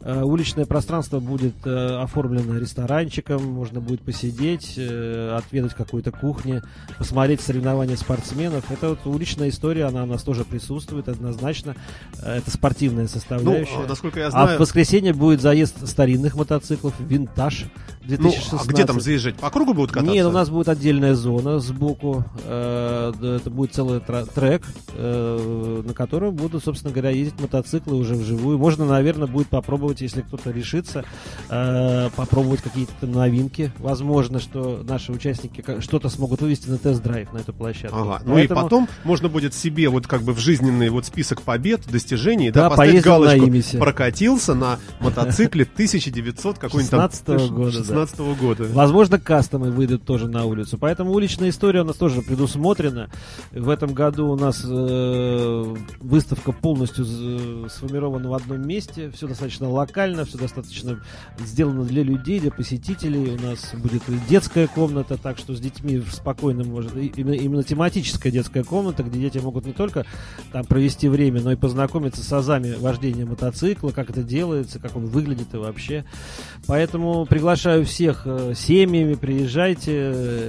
Уличное 0.00 0.66
пространство 0.66 1.20
будет 1.20 1.66
оформлено 1.66 2.58
ресторанчиком, 2.58 3.11
можно 3.38 3.80
будет 3.80 4.02
посидеть, 4.02 4.78
отведать 4.78 5.74
какую-то 5.74 6.12
кухню, 6.12 6.62
посмотреть 6.98 7.32
смотреть 7.32 7.40
соревнования 7.40 7.96
спортсменов. 7.96 8.70
Это 8.70 8.90
вот 8.90 9.06
уличная 9.06 9.48
история, 9.48 9.84
она 9.84 10.02
у 10.02 10.06
нас 10.06 10.22
тоже 10.22 10.44
присутствует 10.44 11.08
однозначно. 11.08 11.76
Э, 12.20 12.38
это 12.38 12.50
спортивная 12.50 13.08
составляющая. 13.08 13.78
Ну, 13.78 13.86
насколько 13.86 14.20
я 14.20 14.30
знаю... 14.30 14.54
А 14.54 14.56
в 14.56 14.60
воскресенье 14.60 15.12
будет 15.12 15.40
заезд 15.40 15.86
старинных 15.86 16.34
мотоциклов, 16.34 16.94
винтаж 16.98 17.66
2016. 18.04 18.52
Ну, 18.52 18.58
а 18.58 18.64
где 18.66 18.84
там 18.84 19.00
заезжать? 19.00 19.36
По 19.36 19.50
кругу 19.50 19.72
будут 19.74 19.92
кататься? 19.92 20.12
Нет, 20.12 20.26
у 20.26 20.30
нас 20.30 20.50
будет 20.50 20.68
отдельная 20.68 21.14
зона 21.14 21.58
сбоку. 21.58 22.24
Э, 22.44 23.12
это 23.22 23.50
будет 23.50 23.74
целый 23.74 24.00
трек, 24.00 24.62
э, 24.94 25.82
на 25.86 25.94
котором 25.94 26.34
будут, 26.34 26.64
собственно 26.64 26.92
говоря, 26.92 27.10
ездить 27.10 27.40
мотоциклы 27.40 27.96
уже 27.96 28.14
вживую. 28.14 28.58
Можно, 28.58 28.84
наверное, 28.84 29.26
будет 29.26 29.48
попробовать, 29.48 30.00
если 30.00 30.22
кто-то 30.22 30.50
решится, 30.50 31.04
попробовать 31.48 32.62
какие-то 32.62 32.91
какие-то 32.92 33.18
новинки. 33.18 33.72
Возможно, 33.78 34.40
что 34.40 34.82
наши 34.82 35.12
участники 35.12 35.64
что-то 35.80 36.08
смогут 36.08 36.40
вывести 36.40 36.68
на 36.68 36.78
тест-драйв 36.78 37.32
на 37.32 37.38
эту 37.38 37.52
площадку.Ага. 37.52 38.22
Ну 38.24 38.34
Поэтому... 38.34 38.60
и 38.60 38.62
потом 38.62 38.88
можно 39.04 39.28
будет 39.28 39.54
себе 39.54 39.88
вот 39.88 40.06
как 40.06 40.22
бы 40.22 40.32
в 40.32 40.38
жизненный 40.38 40.88
вот 40.90 41.06
список 41.06 41.42
побед, 41.42 41.86
достижений, 41.90 42.50
да, 42.50 42.62
да 42.62 42.70
поставить 42.70 43.02
галочку. 43.02 43.46
На 43.46 43.80
прокатился 43.80 44.54
на 44.54 44.78
мотоцикле 45.00 45.64
1900 45.72 46.58
какой-нибудь 46.58 46.90
там 46.90 47.10
16 47.10 47.50
года. 47.50 47.72
16 47.72 48.18
-го 48.18 48.38
года. 48.38 48.64
Возможно, 48.72 49.18
кастомы 49.18 49.70
выйдут 49.70 50.04
тоже 50.04 50.28
на 50.28 50.44
улицу. 50.44 50.78
Поэтому 50.78 51.12
уличная 51.12 51.50
история 51.50 51.82
у 51.82 51.84
нас 51.84 51.96
тоже 51.96 52.22
предусмотрена. 52.22 53.10
В 53.50 53.68
этом 53.68 53.94
году 53.94 54.28
у 54.28 54.36
нас 54.36 54.62
э, 54.64 55.74
выставка 56.00 56.52
полностью 56.52 57.04
сформирована 57.68 58.28
в 58.28 58.34
одном 58.34 58.66
месте. 58.66 59.10
Все 59.10 59.26
достаточно 59.26 59.68
локально, 59.68 60.24
все 60.24 60.38
достаточно 60.38 61.00
сделано 61.38 61.84
для 61.84 62.02
людей, 62.02 62.40
для 62.40 62.50
посетителей. 62.50 62.81
У 62.82 63.40
нас 63.40 63.74
будет 63.74 64.02
детская 64.28 64.66
комната, 64.66 65.16
так 65.16 65.38
что 65.38 65.54
с 65.54 65.60
детьми 65.60 66.02
спокойно 66.10 66.64
может... 66.64 66.96
Именно, 66.96 67.34
именно 67.34 67.62
тематическая 67.62 68.32
детская 68.32 68.64
комната, 68.64 69.04
где 69.04 69.20
дети 69.20 69.38
могут 69.38 69.66
не 69.66 69.72
только 69.72 70.04
там 70.50 70.64
провести 70.64 71.08
время, 71.08 71.40
но 71.42 71.52
и 71.52 71.56
познакомиться 71.56 72.24
с 72.24 72.32
азами 72.32 72.74
вождения 72.74 73.24
мотоцикла, 73.24 73.90
как 73.90 74.10
это 74.10 74.24
делается, 74.24 74.80
как 74.80 74.96
он 74.96 75.06
выглядит 75.06 75.54
и 75.54 75.58
вообще. 75.58 76.04
Поэтому 76.66 77.24
приглашаю 77.24 77.84
всех 77.84 78.22
э, 78.24 78.52
семьями, 78.56 79.14
приезжайте. 79.14 79.94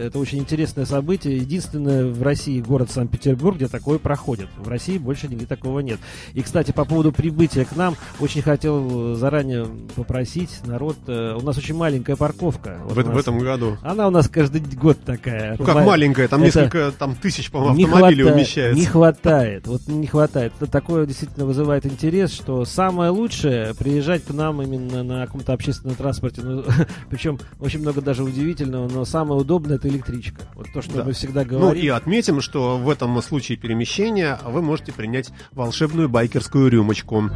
Это 0.08 0.18
очень 0.18 0.40
интересное 0.40 0.86
событие. 0.86 1.38
Единственное 1.38 2.08
в 2.08 2.24
России 2.24 2.62
город 2.62 2.90
Санкт-Петербург, 2.90 3.58
где 3.58 3.68
такое 3.68 4.00
проходит. 4.00 4.48
В 4.58 4.68
России 4.68 4.98
больше 4.98 5.28
нигде 5.28 5.46
такого 5.46 5.82
нет. 5.82 6.00
И, 6.34 6.42
кстати, 6.42 6.72
по 6.72 6.84
поводу 6.84 7.12
прибытия 7.12 7.64
к 7.64 7.76
нам, 7.76 7.96
очень 8.20 8.42
хотел 8.42 9.14
заранее 9.14 9.68
попросить 9.96 10.50
народ. 10.66 10.98
Э, 11.06 11.38
у 11.40 11.42
нас 11.42 11.60
очень 11.60 11.76
маленькая 11.76 12.16
парковка. 12.24 12.80
Вот 12.86 12.94
в, 12.94 13.06
нас, 13.06 13.16
в 13.16 13.18
этом 13.18 13.40
году. 13.40 13.78
Она 13.82 14.08
у 14.08 14.10
нас 14.10 14.30
каждый 14.30 14.62
год 14.62 14.98
такая. 15.04 15.58
Ну, 15.60 15.66
как 15.66 15.76
Ма... 15.76 15.84
маленькая, 15.84 16.30
там 16.30 16.42
это 16.42 16.62
несколько 16.62 16.92
там 16.98 17.16
тысяч, 17.16 17.52
по-моему, 17.52 17.84
автомобилей 17.84 18.24
хватает, 18.24 18.38
умещается. 18.38 18.80
Не 18.80 18.86
хватает, 18.86 19.68
вот 19.68 19.82
не 19.88 20.08
хватает. 20.08 20.54
Это 20.60 20.72
такое 20.72 21.06
действительно 21.06 21.46
вызывает 21.46 21.86
интерес, 21.86 22.32
что 22.32 22.64
самое 22.64 23.10
лучшее 23.10 23.74
приезжать 23.74 24.24
к 24.24 24.30
нам 24.34 24.62
именно 24.62 25.04
на 25.04 25.26
каком-то 25.26 25.52
общественном 25.52 25.98
транспорте. 25.98 26.42
Ну, 26.44 26.64
причем 27.10 27.40
очень 27.60 27.82
много 27.82 28.02
даже 28.02 28.24
удивительного, 28.24 28.88
но 28.88 29.04
самое 29.04 29.42
удобное 29.42 29.76
это 29.76 29.90
электричка. 29.90 30.44
Вот 30.56 30.68
то, 30.74 30.82
что 30.82 30.94
да. 30.94 31.04
мы 31.04 31.12
всегда 31.12 31.44
говорим. 31.44 31.70
Ну 31.70 31.74
и 31.74 31.90
отметим, 31.90 32.40
что 32.40 32.78
в 32.78 32.90
этом 32.90 33.22
случае 33.22 33.58
перемещения 33.58 34.40
вы 34.46 34.62
можете 34.62 34.94
принять 34.94 35.32
волшебную 35.52 36.08
байкерскую 36.08 36.70
рюмочку. 36.70 37.30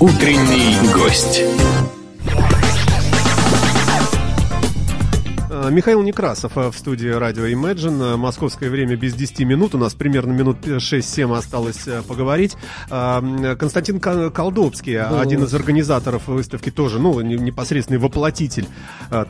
Утренний 0.00 0.92
гость. 0.92 1.44
Михаил 5.70 6.02
Некрасов 6.02 6.56
э, 6.56 6.70
в 6.70 6.76
студии 6.76 7.08
радио 7.08 7.46
Imagine. 7.46 8.14
Э, 8.14 8.16
московское 8.16 8.70
время 8.70 8.96
без 8.96 9.14
10 9.14 9.40
минут. 9.40 9.74
У 9.74 9.78
нас 9.78 9.94
примерно 9.94 10.32
минут 10.32 10.58
6-7 10.66 11.36
осталось 11.36 11.86
поговорить. 12.06 12.56
Константин 12.88 14.00
Колдобский, 14.00 14.94
да, 14.94 15.20
один 15.20 15.44
из 15.44 15.54
организаторов 15.54 16.26
выставки, 16.26 16.70
тоже, 16.70 16.98
ну, 16.98 17.20
непосредственный 17.20 17.98
воплотитель. 17.98 18.66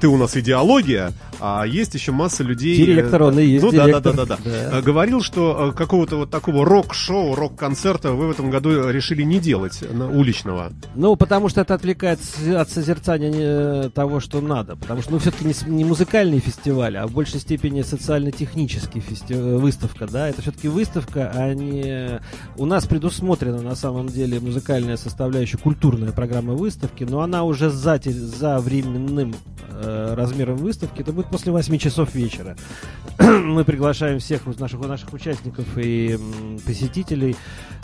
Ты 0.01 0.09
у 0.09 0.17
нас 0.17 0.37
идеология, 0.37 1.13
а 1.41 1.65
есть 1.67 1.95
еще 1.95 2.13
масса 2.13 2.43
людей... 2.43 2.77
Директор, 2.77 3.23
он 3.25 3.39
и 3.39 3.45
есть 3.45 3.65
Ну, 3.65 3.71
директор. 3.71 4.03
да, 4.03 4.13
да, 4.13 4.25
да, 4.25 4.37
да, 4.45 4.71
да. 4.71 4.81
Говорил, 4.83 5.21
что 5.23 5.73
какого-то 5.77 6.17
вот 6.17 6.31
такого 6.31 6.65
рок-шоу, 6.65 7.35
рок-концерта 7.35 8.13
вы 8.13 8.29
в 8.29 8.31
этом 8.31 8.51
году 8.51 8.89
решили 8.89 9.23
не 9.23 9.39
делать 9.39 9.83
уличного. 10.13 10.73
Ну, 10.95 11.17
потому 11.17 11.49
что 11.49 11.61
это 11.61 11.75
отвлекает 11.75 12.21
от 12.57 12.71
созерцания 12.71 13.89
того, 13.91 14.21
что 14.21 14.41
надо. 14.41 14.77
Потому 14.77 15.03
что, 15.03 15.13
ну, 15.13 15.19
все-таки 15.19 15.45
не, 15.45 15.55
не 15.67 15.85
музыкальный 15.85 16.22
музыкальный 16.23 16.39
фестиваль, 16.39 16.97
а 16.99 17.07
в 17.09 17.13
большей 17.13 17.41
степени 17.41 17.83
социально-технический 17.83 19.01
фести... 19.01 19.33
Э, 19.33 19.57
выставка, 19.57 20.07
да, 20.07 20.29
это 20.29 20.41
все-таки 20.41 20.69
выставка, 20.69 21.33
а 21.35 21.53
не... 21.53 22.21
У 22.57 22.65
нас 22.65 22.87
предусмотрена 22.87 23.61
на 23.61 23.75
самом 23.75 24.07
деле 24.07 24.39
музыкальная 24.39 24.97
составляющая, 24.97 25.59
культурная 25.59 26.13
программа 26.13 26.53
выставки, 26.53 27.03
но 27.03 27.23
она 27.23 27.43
уже 27.43 27.71
за, 27.71 28.01
за 28.05 28.59
временным 28.61 29.35
э, 29.71 30.15
размером 30.17 30.59
выставки, 30.59 31.01
это 31.01 31.13
будет 31.13 31.27
после 31.27 31.51
8 31.51 31.79
часов 31.79 32.15
вечера. 32.15 32.57
Мы 33.19 33.65
приглашаем 33.65 34.21
всех 34.21 34.47
наших, 34.61 34.79
наших 34.81 35.13
участников 35.13 35.67
и 35.77 36.17
посетителей 36.65 37.35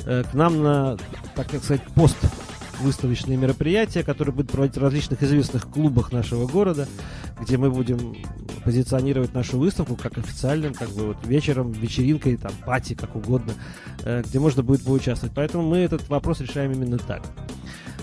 э, 0.05 0.23
к 0.31 0.35
нам 0.35 0.63
на, 0.63 0.97
так 1.35 1.49
сказать, 1.49 1.83
пост 1.97 2.17
выставочные 2.81 3.37
мероприятия, 3.37 4.03
которые 4.03 4.35
будут 4.35 4.51
проводить 4.51 4.77
в 4.77 4.83
различных 4.83 5.23
известных 5.23 5.69
клубах 5.69 6.13
нашего 6.13 6.47
города, 6.47 6.89
где 7.41 7.57
мы 7.57 7.71
будем 7.71 8.17
позиционировать 8.65 9.35
нашу 9.35 9.59
выставку 9.59 9.97
как 9.97 10.19
официальным, 10.19 10.75
как 10.75 10.91
бы 10.91 11.09
вот 11.09 11.27
вечером, 11.27 11.73
вечеринкой, 11.73 12.37
там, 12.37 12.53
пати, 12.65 12.95
как 12.95 13.17
угодно, 13.17 13.55
э, 14.05 14.23
где 14.27 14.39
можно 14.39 14.63
будет 14.63 14.85
поучаствовать. 14.85 15.35
Поэтому 15.35 15.69
мы 15.69 15.79
этот 15.79 16.09
вопрос 16.09 16.41
решаем 16.41 16.73
именно 16.73 16.99
так. 16.99 17.23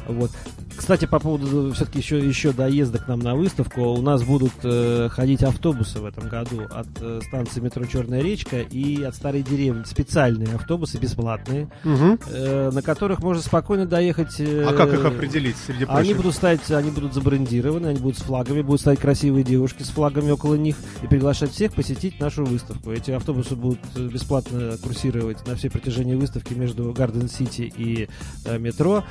Вот. 0.07 0.31
Кстати, 0.75 1.05
по 1.05 1.19
поводу 1.19 1.73
все-таки 1.73 1.99
еще, 1.99 2.19
еще 2.19 2.51
доезда 2.51 2.99
к 2.99 3.07
нам 3.07 3.19
на 3.19 3.35
выставку, 3.35 3.81
у 3.81 4.01
нас 4.01 4.23
будут 4.23 4.51
э, 4.63 5.07
ходить 5.09 5.41
автобусы 5.41 5.99
в 5.99 6.05
этом 6.05 6.27
году 6.27 6.63
от 6.69 6.87
э, 6.99 7.21
станции 7.25 7.61
метро 7.61 7.85
Черная 7.85 8.21
речка 8.21 8.59
и 8.59 9.01
от 9.03 9.15
старой 9.15 9.41
деревни. 9.41 9.83
Специальные 9.85 10.53
автобусы, 10.55 10.97
бесплатные, 10.97 11.69
угу. 11.85 12.19
э, 12.29 12.71
на 12.71 12.81
которых 12.81 13.19
можно 13.19 13.41
спокойно 13.41 13.85
доехать. 13.85 14.39
Э, 14.39 14.65
а 14.67 14.73
как 14.73 14.93
их 14.93 15.05
определить 15.05 15.55
среди 15.57 15.85
прочих? 15.85 16.03
Они 16.03 16.13
будут 16.13 16.35
стоять, 16.35 16.69
они 16.71 16.91
будут 16.91 17.13
забрендированы, 17.13 17.87
они 17.87 17.99
будут 17.99 18.19
с 18.19 18.23
флагами, 18.23 18.61
будут 18.61 18.81
стоять 18.81 18.99
красивые 18.99 19.43
девушки 19.43 19.83
с 19.83 19.89
флагами 19.89 20.31
около 20.31 20.55
них 20.55 20.75
и 21.01 21.07
приглашать 21.07 21.51
всех 21.51 21.73
посетить 21.73 22.19
нашу 22.19 22.43
выставку. 22.43 22.91
Эти 22.91 23.11
автобусы 23.11 23.55
будут 23.55 23.79
э, 23.95 24.07
бесплатно 24.07 24.77
курсировать 24.83 25.47
на 25.47 25.55
всей 25.55 25.69
протяжении 25.69 26.15
выставки 26.15 26.53
между 26.53 26.91
Гарден 26.91 27.29
Сити 27.29 27.71
и 27.75 28.09
э, 28.45 28.57
метро. 28.57 29.05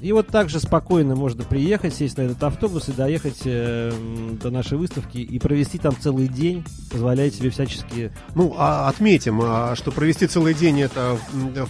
И 0.00 0.12
вот 0.12 0.28
также 0.40 0.58
спокойно 0.58 1.14
можно 1.16 1.44
приехать, 1.44 1.94
сесть 1.94 2.16
на 2.16 2.22
этот 2.22 2.42
автобус 2.42 2.88
и 2.88 2.92
доехать 2.92 3.42
э, 3.44 3.92
до 4.40 4.50
нашей 4.50 4.78
выставки 4.78 5.18
и 5.18 5.38
провести 5.38 5.76
там 5.76 5.94
целый 6.00 6.28
день, 6.28 6.64
позволяет 6.90 7.34
себе 7.34 7.50
всячески... 7.50 8.10
Ну, 8.34 8.54
а 8.56 8.88
отметим, 8.88 9.38
а, 9.42 9.76
что 9.76 9.90
провести 9.90 10.26
целый 10.26 10.54
день 10.54 10.80
это 10.80 11.18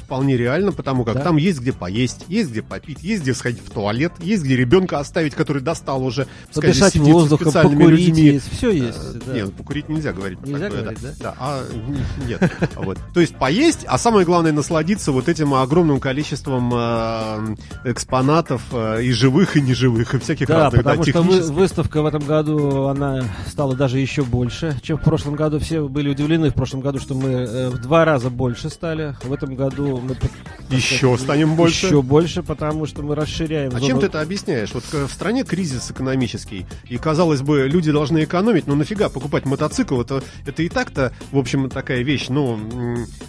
вполне 0.04 0.36
реально, 0.36 0.70
потому 0.70 1.02
как 1.02 1.14
да? 1.14 1.22
там 1.22 1.36
есть 1.36 1.58
где 1.58 1.72
поесть, 1.72 2.26
есть 2.28 2.50
где 2.50 2.62
попить, 2.62 3.02
есть 3.02 3.22
где 3.22 3.34
сходить 3.34 3.58
в 3.58 3.70
туалет, 3.70 4.12
есть 4.20 4.44
где 4.44 4.54
ребенка 4.54 5.00
оставить, 5.00 5.34
который 5.34 5.62
достал 5.62 6.04
уже, 6.04 6.28
подышать 6.54 6.94
воздухом, 6.94 7.52
покурить, 7.52 8.06
людьми. 8.06 8.22
Есть, 8.22 8.52
все 8.52 8.70
есть. 8.70 8.98
А, 8.98 9.18
да. 9.26 9.32
Нет, 9.32 9.52
покурить 9.52 9.88
нельзя 9.88 10.12
говорить. 10.12 10.40
Нельзя 10.46 10.66
такое, 10.66 10.82
говорить, 10.82 11.02
да? 11.02 11.12
Да, 11.18 11.34
а, 11.40 11.64
нет. 12.28 12.52
вот. 12.76 12.98
То 13.12 13.18
есть 13.18 13.34
поесть, 13.34 13.84
а 13.88 13.98
самое 13.98 14.24
главное 14.24 14.52
насладиться 14.52 15.10
вот 15.10 15.28
этим 15.28 15.54
огромным 15.54 15.98
количеством 15.98 16.70
э, 16.72 17.56
экспонатов 17.84 18.59
э, 18.72 19.02
и 19.02 19.12
живых, 19.12 19.56
и 19.56 19.60
неживых, 19.60 20.14
и 20.14 20.18
всяких 20.18 20.46
да, 20.46 20.64
разных. 20.64 20.82
Потому 20.82 21.04
да, 21.04 21.10
что 21.10 21.22
вы, 21.22 21.40
выставка 21.52 22.02
в 22.02 22.06
этом 22.06 22.24
году, 22.24 22.84
она 22.86 23.24
стала 23.46 23.74
даже 23.74 23.98
еще 23.98 24.22
больше, 24.22 24.76
чем 24.82 24.98
в 24.98 25.02
прошлом 25.02 25.34
году. 25.34 25.58
Все 25.58 25.86
были 25.88 26.08
удивлены 26.08 26.50
в 26.50 26.54
прошлом 26.54 26.80
году, 26.80 26.98
что 26.98 27.14
мы 27.14 27.30
э, 27.30 27.68
в 27.70 27.78
два 27.78 28.04
раза 28.04 28.30
больше 28.30 28.70
стали. 28.70 29.14
В 29.22 29.32
этом 29.32 29.54
году 29.54 30.00
мы... 30.02 30.16
Еще 30.70 30.96
сказать, 30.96 31.20
станем 31.20 31.56
больше. 31.56 31.86
Еще 31.86 32.02
больше, 32.02 32.42
потому 32.42 32.86
что 32.86 33.02
мы 33.02 33.14
расширяем. 33.14 33.70
А 33.70 33.78
зону... 33.78 33.86
чем 33.86 34.00
ты 34.00 34.06
это 34.06 34.20
объясняешь? 34.20 34.70
Вот 34.72 34.84
в 34.84 35.12
стране 35.12 35.44
кризис 35.44 35.90
экономический, 35.90 36.66
и, 36.88 36.98
казалось 36.98 37.42
бы, 37.42 37.68
люди 37.68 37.90
должны 37.90 38.24
экономить, 38.24 38.66
но 38.66 38.74
нафига 38.74 39.08
покупать 39.08 39.44
мотоцикл? 39.46 40.00
Это, 40.00 40.22
это 40.46 40.62
и 40.62 40.68
так-то, 40.68 41.12
в 41.32 41.38
общем, 41.38 41.68
такая 41.68 42.02
вещь, 42.02 42.26
ну, 42.28 42.58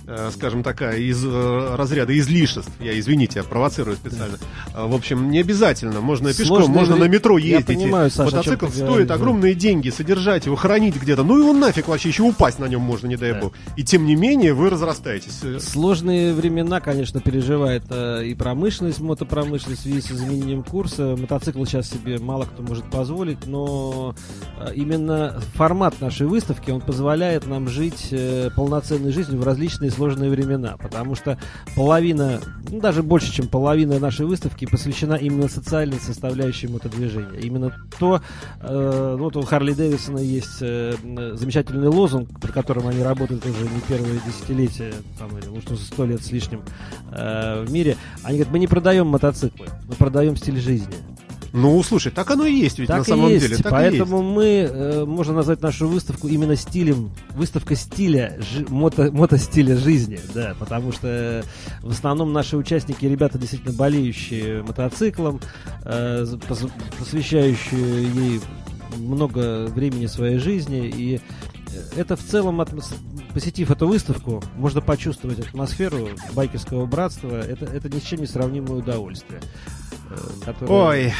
э, 0.08 0.30
скажем, 0.34 0.64
такая 0.64 0.98
из 0.98 1.24
э, 1.26 1.76
разряда 1.76 2.18
излишеств. 2.18 2.72
Я, 2.80 2.98
извините, 3.00 3.40
я 3.40 3.44
провоцирую 3.44 3.98
специально. 3.98 4.38
Да. 4.74 4.86
В 4.86 4.96
общем, 4.96 5.21
не 5.30 5.40
обязательно. 5.40 6.01
Можно 6.01 6.34
Сложный 6.34 6.58
пешком, 6.58 6.72
можно 6.72 6.96
на 6.96 7.08
метро 7.08 7.38
ездить. 7.38 7.70
Я 7.70 7.75
понимаю, 7.75 8.10
Саша, 8.10 8.38
Мотоцикл 8.38 8.68
стоит 8.68 8.88
говоришь, 8.88 9.10
огромные 9.12 9.54
да. 9.54 9.60
деньги, 9.60 9.90
содержать 9.90 10.46
его, 10.46 10.56
хранить 10.56 10.96
где-то. 10.96 11.24
Ну 11.24 11.38
его 11.38 11.54
нафиг 11.54 11.88
вообще, 11.88 12.10
еще 12.10 12.24
упасть 12.24 12.60
на 12.60 12.66
нем 12.66 12.82
можно, 12.82 13.08
не 13.08 13.18
дай 13.18 13.34
да. 13.34 13.42
бог. 13.42 13.54
И 13.78 13.84
тем 13.84 14.06
не 14.06 14.16
менее 14.16 14.54
вы 14.54 14.70
разрастаетесь. 14.70 15.42
Сложные 15.63 16.34
времена, 16.34 16.80
конечно, 16.80 17.20
переживает 17.20 17.84
э, 17.90 18.25
и 18.25 18.36
промышленность, 18.36 19.00
мотопромышленность 19.00 19.82
в 19.82 19.84
связи 19.84 20.01
с 20.01 20.12
изменением 20.12 20.63
курса. 20.63 21.16
Мотоцикл 21.18 21.63
сейчас 21.66 21.90
себе 21.90 22.18
мало 22.20 22.46
кто 22.46 22.63
может 22.63 22.86
позволить, 22.86 23.46
но 23.46 24.16
э, 24.60 24.74
именно 24.75 25.42
формат 25.54 26.00
нашей 26.01 26.28
выставки, 26.28 26.72
он 26.72 26.82
позволяет 26.82 27.48
нам 27.48 27.68
жить 27.68 28.08
э, 28.12 28.50
полноценной 28.56 29.12
жизнью 29.12 29.40
в 29.40 29.44
различные 29.44 29.92
сложные 29.92 30.30
времена. 30.30 30.78
Потому 30.78 31.16
что 31.16 31.38
половина, 31.75 32.42
ну, 32.70 32.80
даже 32.80 33.04
больше, 33.04 33.32
чем 33.32 33.48
половина 33.48 34.00
нашей 34.00 34.25
выставки 34.25 34.66
посвящена 34.66 35.11
именно 35.15 35.48
социальной 35.48 36.00
составляющей 36.00 36.68
мотодвижения. 36.68 37.39
Именно 37.39 37.74
то, 38.00 38.22
э, 38.62 39.15
ну, 39.18 39.24
вот 39.24 39.36
у 39.36 39.41
Харли 39.41 39.74
Дэвисона 39.74 40.20
есть 40.20 40.62
э, 40.62 40.94
замечательный 41.34 41.88
лозунг, 41.88 42.30
при 42.39 42.51
котором 42.51 42.88
они 42.88 43.01
работают 43.03 43.46
уже 43.46 43.63
не 43.63 43.82
первые 43.88 44.22
десятилетия, 44.25 44.94
там, 45.18 45.30
может, 45.50 45.72
уже 45.72 45.82
сто 45.82 46.06
лет 46.06 46.24
с 46.24 46.32
лишним 46.32 46.63
э, 47.12 47.63
в 47.63 47.72
мире. 47.72 47.98
Они 48.24 48.38
говорят, 48.38 48.53
мы 48.53 48.60
не 48.60 48.68
продаем 48.68 49.08
мотоциклы, 49.08 49.68
мы 49.88 49.96
продаем 49.96 50.36
стиль 50.36 50.60
жизни. 50.60 50.96
Ну, 51.53 51.84
слушай, 51.84 52.12
так 52.12 52.31
оно 52.31 52.46
и 52.46 52.53
есть 52.53 52.79
ведь 52.79 52.88
так 52.88 53.00
на 53.00 53.03
самом 53.03 53.29
есть. 53.29 53.48
деле. 53.48 53.58
Так 53.58 53.72
Поэтому 53.72 54.22
и 54.22 54.24
есть. 54.24 54.36
мы 54.36 54.46
э, 54.46 55.05
можно 55.05 55.34
назвать 55.34 55.62
нашу 55.62 55.88
выставку 55.88 56.27
именно 56.27 56.55
стилем, 56.55 57.12
выставка 57.31 57.75
стиля, 57.75 58.38
жи, 58.39 58.65
мото, 58.70 59.12
мотостиля 59.12 59.75
жизни, 59.75 60.20
да, 60.34 60.55
потому 60.58 60.91
что 60.91 61.08
э, 61.08 61.43
в 61.81 61.91
основном 61.91 62.31
наши 62.31 62.55
участники 62.55 63.05
ребята 63.05 63.38
действительно 63.38 63.74
болеющие 63.74 64.63
мотоциклом, 64.63 65.41
э, 65.84 66.25
пос, 66.48 66.63
посвящающие 66.98 68.03
ей 68.03 68.41
много 68.98 69.65
времени 69.67 70.05
своей 70.05 70.38
жизни 70.38 70.88
и 70.88 71.20
это 71.96 72.15
в 72.15 72.24
целом, 72.24 72.62
посетив 73.32 73.72
эту 73.72 73.88
выставку, 73.88 74.44
можно 74.56 74.82
почувствовать 74.82 75.40
атмосферу 75.40 76.10
байкерского 76.34 76.86
братства. 76.86 77.42
Это, 77.42 77.66
это 77.66 77.90
ни 77.90 78.00
с 78.00 78.04
чем 78.04 78.20
не 78.22 78.28
сравнимое 78.28 78.80
удовольствие. 78.80 79.42
Э, 80.12 80.16
которое, 80.46 80.72
Ой, 80.72 81.14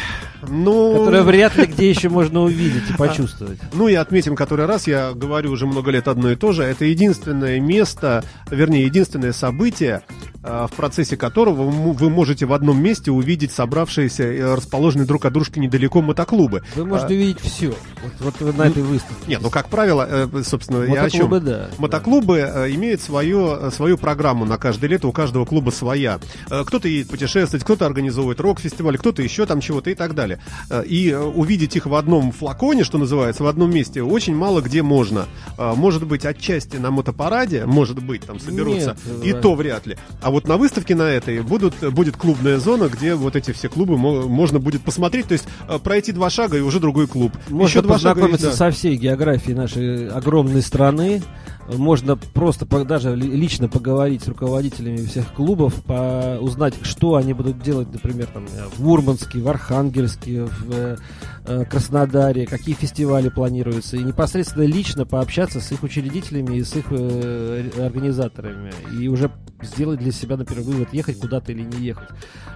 ну... 0.48 0.98
Которое 0.98 1.24
вряд 1.24 1.56
ли 1.56 1.66
где 1.66 1.90
еще 1.90 2.10
можно 2.10 2.42
увидеть 2.42 2.90
и 2.90 2.94
почувствовать. 2.94 3.60
Ну 3.74 3.88
и 3.88 3.94
отметим 3.94 4.36
который 4.36 4.66
раз, 4.66 4.88
я 4.88 5.14
говорю 5.14 5.52
уже 5.52 5.66
много 5.66 5.92
лет 5.92 6.08
одно 6.08 6.32
и 6.32 6.36
то 6.36 6.52
же, 6.52 6.64
это 6.64 6.86
единственное 6.86 7.60
место, 7.60 8.24
вернее, 8.50 8.86
единственное 8.86 9.32
событие, 9.32 10.02
в 10.44 10.72
процессе 10.76 11.18
которого 11.18 11.70
вы 11.70 12.10
можете 12.10 12.46
в 12.46 12.54
одном 12.54 12.82
месте 12.82 13.12
увидеть 13.12 13.52
собравшиеся, 13.52 14.24
э, 14.24 14.56
расположенные 14.56 15.06
друг 15.06 15.26
от 15.26 15.34
дружки 15.34 15.60
недалеко 15.60 16.02
мотоклубы. 16.02 16.64
Вы 16.76 16.86
можете 16.86 17.14
а... 17.14 17.18
увидеть 17.18 17.40
все, 17.42 17.74
вот, 18.20 18.36
вот 18.40 18.58
на 18.58 18.64
этой 18.64 18.82
выставке. 18.82 19.16
Нет, 19.28 19.42
ну 19.42 19.50
как 19.52 19.70
правило, 19.70 20.30
собственно, 20.44 20.80
мотоклубы, 20.80 20.96
я 20.96 21.04
о 21.04 21.10
чем? 21.10 21.46
Да, 21.46 21.70
мотоклубы 21.78 22.52
да. 22.54 22.72
имеют 22.72 23.02
свою, 23.02 23.70
свою 23.72 23.98
программу 23.98 24.46
на 24.46 24.58
каждое 24.58 24.88
лето, 24.88 25.08
у 25.08 25.12
каждого 25.12 25.46
клуба 25.46 25.70
своя. 25.70 26.20
Кто-то 26.48 26.88
едет 26.88 27.10
путешествовать, 27.10 27.64
кто-то 27.64 27.86
организовывает 27.86 28.40
рок-фестиваль, 28.40 28.98
кто-то 28.98 29.22
еще 29.22 29.46
там 29.46 29.62
чего-то 29.62 29.92
и 29.92 29.96
так 29.96 30.16
далее. 30.16 30.40
И 30.86 31.14
увидеть 31.14 31.76
их 31.76 31.86
в 31.86 31.94
одном 31.94 32.32
флаконе, 32.32 32.84
что 32.84 32.98
называется, 32.98 33.44
в 33.44 33.48
одном 33.48 33.72
месте, 33.72 34.02
очень 34.02 34.36
мало 34.36 34.62
где 34.62 34.82
можно. 34.82 35.28
Может 35.58 36.08
быть, 36.08 36.26
отчасти 36.26 36.78
на 36.78 36.90
мотопараде, 36.90 37.66
может 37.66 38.02
быть, 38.02 38.24
там 38.24 38.40
соберутся, 38.40 38.98
Нет, 39.06 39.26
и 39.26 39.34
да. 39.34 39.40
то 39.40 39.56
вряд 39.56 39.86
ли. 39.86 39.98
А 40.22 40.31
вот 40.32 40.48
на 40.48 40.58
выставке 40.58 40.96
на 40.96 41.04
этой 41.04 41.42
будут, 41.42 41.76
будет 41.94 42.18
клубная 42.18 42.58
зона, 42.58 42.90
где 42.90 43.16
вот 43.16 43.36
эти 43.36 43.52
все 43.52 43.70
клубы 43.70 43.98
можно 43.98 44.60
будет 44.60 44.82
посмотреть, 44.82 45.28
то 45.28 45.34
есть 45.34 45.46
пройти 45.84 46.12
два 46.12 46.30
шага 46.30 46.58
и 46.58 46.62
уже 46.62 46.80
другой 46.80 47.08
клуб. 47.08 47.34
Можно 47.50 47.68
еще 47.68 47.82
два 47.82 47.94
познакомиться 47.94 48.38
шага, 48.38 48.48
и, 48.48 48.52
да. 48.52 48.58
со 48.58 48.72
всей 48.72 48.96
географией 48.96 49.56
нашей 49.56 50.10
огромной 50.10 50.62
страны, 50.62 51.22
можно 51.78 52.16
просто 52.16 52.66
даже 52.86 53.16
лично 53.16 53.68
поговорить 53.68 54.24
с 54.24 54.28
руководителями 54.28 55.06
всех 55.06 55.34
клубов, 55.34 55.84
по, 55.84 56.38
узнать, 56.40 56.74
что 56.84 57.16
они 57.16 57.34
будут 57.34 57.62
делать, 57.62 57.92
например, 57.92 58.28
там, 58.28 58.48
в 58.48 58.84
Мурманске, 58.84 59.40
в 59.40 59.48
Архангельске, 59.48 60.44
в 60.46 60.72
э, 60.72 60.98
э, 61.46 61.66
Краснодаре, 61.66 62.46
какие 62.46 62.76
фестивали 62.76 63.30
планируются, 63.30 63.98
и 63.98 64.04
непосредственно 64.04 64.64
лично 64.64 65.06
пообщаться 65.06 65.60
с 65.60 65.72
их 65.72 65.84
учредителями 65.84 66.58
и 66.58 66.64
с 66.64 66.76
их 66.76 66.86
э, 66.90 67.70
организаторами, 67.80 68.72
и 69.00 69.08
уже 69.08 69.32
сделать 69.62 70.00
для 70.00 70.12
себя, 70.12 70.38
например, 70.38 70.64
вывод, 70.64 70.94
ехать 70.94 71.20
куда-то 71.20 71.52
или 71.52 71.62
не 71.62 71.86
ехать. 71.86 72.10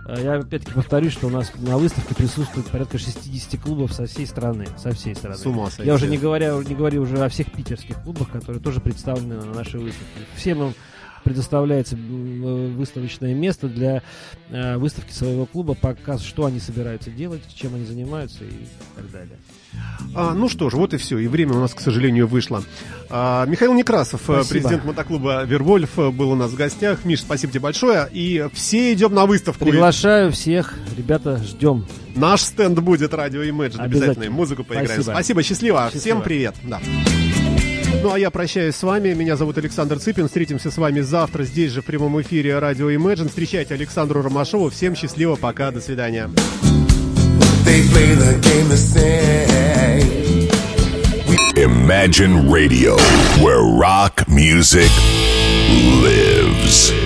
А 0.07 0.19
я 0.19 0.35
опять-таки 0.35 0.71
повторюсь, 0.73 1.13
что 1.13 1.27
у 1.27 1.29
нас 1.31 1.51
на 1.57 1.77
выставке 1.77 2.13
присутствует 2.13 2.67
порядка 2.67 2.99
60 2.99 3.59
клубов 3.59 3.91
со 3.91 4.05
всей 4.05 4.27
страны, 4.27 4.67
со 4.77 4.91
всей 4.91 5.15
страны. 5.15 5.35
С 5.35 5.45
ума 5.45 5.69
Я 5.79 5.95
уже 5.95 6.07
не 6.07 6.17
говоря, 6.17 6.53
не 6.67 6.75
говорю 6.75 7.01
уже 7.01 7.17
о 7.23 7.29
всех 7.29 7.51
питерских 7.51 8.01
клубах, 8.03 8.29
которые 8.29 8.61
тоже 8.61 8.81
представлены 9.05 9.35
на 9.35 9.53
нашей 9.53 9.79
выставке. 9.79 10.05
Всем 10.35 10.63
им 10.63 10.73
предоставляется 11.23 11.95
э, 11.95 11.99
выставочное 12.75 13.33
место 13.33 13.67
для 13.67 14.03
э, 14.49 14.77
выставки 14.77 15.11
своего 15.11 15.47
клуба, 15.47 15.73
показ, 15.73 16.21
что 16.21 16.45
они 16.45 16.59
собираются 16.59 17.09
делать, 17.09 17.41
чем 17.55 17.73
они 17.73 17.83
занимаются 17.83 18.43
и 18.43 18.67
так 18.95 19.11
далее. 19.11 19.37
А, 20.13 20.35
ну 20.35 20.47
что 20.49 20.69
ж, 20.69 20.73
вот 20.73 20.93
и 20.93 20.97
все. 20.97 21.17
И 21.17 21.27
время 21.27 21.53
у 21.53 21.59
нас, 21.59 21.73
к 21.73 21.79
сожалению, 21.79 22.27
вышло. 22.27 22.63
А, 23.09 23.45
Михаил 23.47 23.73
Некрасов, 23.73 24.21
э, 24.29 24.43
спасибо. 24.43 24.47
президент 24.49 24.85
мотоклуба 24.85 25.43
Вервольф, 25.45 25.95
был 25.95 26.31
у 26.31 26.35
нас 26.35 26.51
в 26.51 26.55
гостях. 26.55 27.05
Миш, 27.05 27.21
спасибо 27.21 27.51
тебе 27.51 27.61
большое. 27.61 28.07
И 28.11 28.47
все 28.53 28.93
идем 28.93 29.15
на 29.15 29.25
выставку. 29.25 29.65
Приглашаю 29.65 30.31
всех. 30.31 30.75
Ребята, 30.95 31.37
ждем. 31.37 31.87
Наш 32.15 32.41
стенд 32.41 32.79
будет 32.79 33.15
радио 33.15 33.41
Imagine. 33.41 33.79
Обязательно. 33.79 33.83
Обязательно. 33.83 34.29
Музыку 34.29 34.63
поиграем. 34.63 34.87
Спасибо. 34.89 35.11
Спасибо, 35.11 35.43
счастливо. 35.43 35.89
счастливо. 35.91 36.01
Всем 36.01 36.21
привет. 36.21 36.55
Да. 36.63 36.79
Ну 38.05 38.13
а 38.13 38.19
я 38.19 38.29
прощаюсь 38.29 38.75
с 38.75 38.83
вами. 38.83 39.15
Меня 39.15 39.35
зовут 39.35 39.57
Александр 39.57 39.97
Цыпин. 39.97 40.27
Встретимся 40.27 40.69
с 40.69 40.77
вами 40.77 40.99
завтра 40.99 41.43
здесь 41.43 41.71
же 41.71 41.81
в 41.81 41.85
прямом 41.85 42.21
эфире 42.21 42.59
радио 42.59 42.91
Imagine. 42.91 43.29
Встречайте 43.29 43.73
Александру 43.73 44.21
Ромашову. 44.21 44.69
Всем 44.69 44.95
счастливо. 44.95 45.35
Пока. 45.37 45.71
До 45.71 45.81
свидания. 45.81 46.29
Imagine 51.55 52.47
Radio, 52.47 52.95
where 53.41 53.63
rock 53.63 54.27
music 54.27 54.91
lives. 56.03 57.04